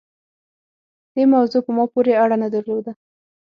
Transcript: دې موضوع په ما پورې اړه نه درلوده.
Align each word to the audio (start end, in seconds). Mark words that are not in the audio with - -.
دې 1.13 1.23
موضوع 1.33 1.61
په 1.65 1.71
ما 1.77 1.85
پورې 1.93 2.13
اړه 2.23 2.35
نه 2.43 2.47
درلوده. 2.55 2.91